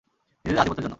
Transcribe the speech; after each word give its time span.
নিজেদের 0.45 0.61
আধিপত্যের 0.61 0.83
জন্য। 0.83 0.89